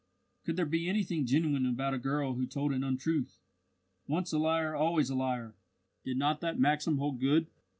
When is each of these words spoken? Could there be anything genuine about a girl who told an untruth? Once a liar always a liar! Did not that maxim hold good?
Could 0.43 0.55
there 0.55 0.65
be 0.65 0.89
anything 0.89 1.27
genuine 1.27 1.67
about 1.67 1.93
a 1.93 1.99
girl 1.99 2.33
who 2.33 2.47
told 2.47 2.73
an 2.73 2.83
untruth? 2.83 3.37
Once 4.07 4.33
a 4.33 4.39
liar 4.39 4.73
always 4.75 5.11
a 5.11 5.15
liar! 5.15 5.53
Did 6.03 6.17
not 6.17 6.41
that 6.41 6.57
maxim 6.57 6.97
hold 6.97 7.19
good? 7.19 7.45